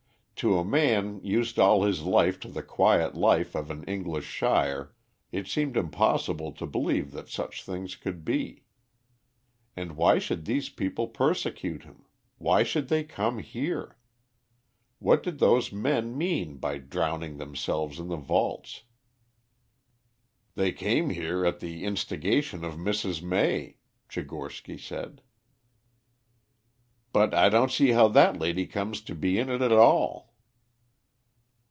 [0.43, 4.95] To a man used all his life to the quiet life of an English shire
[5.31, 8.63] it seemed impossible to believe that such things could be.
[9.75, 12.05] And why should these people persecute him;
[12.39, 13.99] why should they come here?
[14.97, 18.81] What did those men mean by drowning themselves in the vaults?
[20.55, 23.21] "They came here at the instigation of Mrs.
[23.21, 23.77] May,"
[24.09, 25.21] Tchigorsky said.
[27.13, 30.31] "But I don't see how that lady comes to be in it at all."